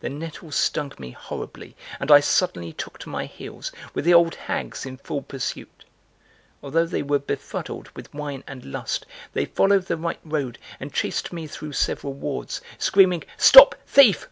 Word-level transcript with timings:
{The 0.00 0.08
nettles 0.08 0.56
stung 0.56 0.94
me 0.98 1.10
horribly 1.10 1.76
and 2.00 2.10
I 2.10 2.20
suddenly 2.20 2.72
took 2.72 2.96
to 3.00 3.10
my 3.10 3.26
heels, 3.26 3.70
with 3.92 4.06
the 4.06 4.14
old 4.14 4.34
hags 4.34 4.86
in 4.86 4.96
full 4.96 5.20
pursuit.} 5.20 5.84
Although 6.62 6.86
they 6.86 7.02
were 7.02 7.18
befuddled 7.18 7.90
with 7.94 8.14
wine 8.14 8.42
and 8.48 8.64
lust 8.64 9.04
they 9.34 9.44
followed 9.44 9.84
the 9.84 9.98
right 9.98 10.20
road 10.24 10.58
and 10.80 10.90
chased 10.90 11.34
me 11.34 11.46
through 11.46 11.72
several 11.74 12.14
wards, 12.14 12.62
screaming 12.78 13.24
"Stop 13.36 13.74
thief." 13.86 14.30